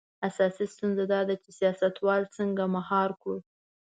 [0.27, 3.37] اساسي ستونزه دا ده چې سیاستوال څنګه مهار کړو.